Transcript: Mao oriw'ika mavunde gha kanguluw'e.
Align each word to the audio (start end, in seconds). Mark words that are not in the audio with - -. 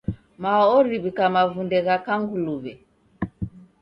Mao 0.41 0.67
oriw'ika 0.77 1.25
mavunde 1.35 1.77
gha 1.85 1.95
kanguluw'e. 2.05 2.73